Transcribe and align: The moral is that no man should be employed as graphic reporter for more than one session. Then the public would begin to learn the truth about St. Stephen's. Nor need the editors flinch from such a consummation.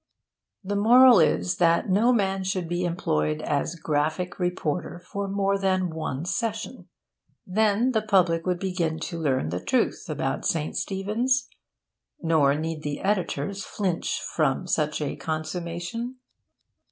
The 0.63 0.75
moral 0.75 1.19
is 1.19 1.57
that 1.57 1.87
no 1.87 2.11
man 2.11 2.43
should 2.43 2.67
be 2.67 2.85
employed 2.85 3.39
as 3.39 3.75
graphic 3.75 4.39
reporter 4.39 4.97
for 4.97 5.27
more 5.27 5.59
than 5.59 5.91
one 5.91 6.25
session. 6.25 6.87
Then 7.45 7.91
the 7.91 8.01
public 8.01 8.43
would 8.47 8.57
begin 8.57 8.97
to 9.01 9.19
learn 9.19 9.49
the 9.49 9.63
truth 9.63 10.07
about 10.09 10.43
St. 10.43 10.75
Stephen's. 10.75 11.49
Nor 12.19 12.55
need 12.55 12.81
the 12.81 12.99
editors 13.01 13.63
flinch 13.63 14.19
from 14.19 14.65
such 14.65 15.01
a 15.01 15.15
consummation. 15.15 16.15